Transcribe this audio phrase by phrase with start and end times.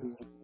[0.00, 0.43] Thank you.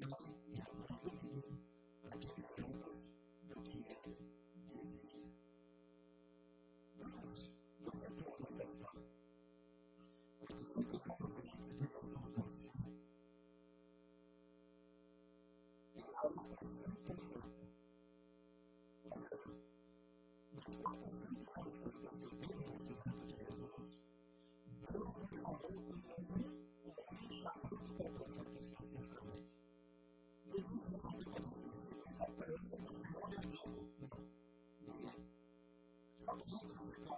[0.00, 0.17] happy.
[36.46, 37.17] problem.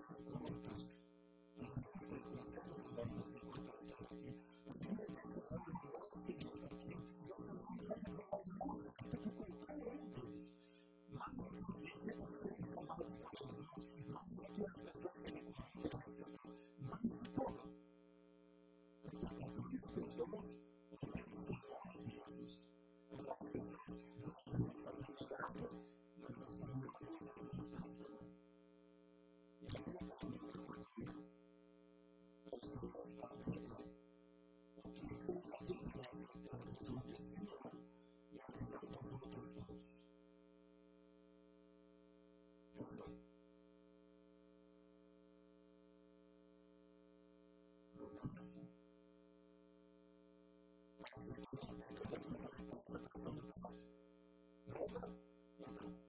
[54.87, 55.07] Então, tá.
[55.59, 55.73] então.
[55.75, 56.00] Tá.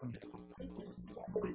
[0.00, 0.12] 本
[1.38, 1.54] 当に。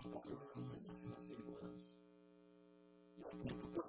[0.02, 0.26] Thank
[3.76, 3.89] you.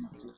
[0.00, 0.37] Thank you.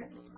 [0.00, 0.37] Okay.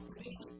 [0.00, 0.59] off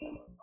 [0.00, 0.39] platform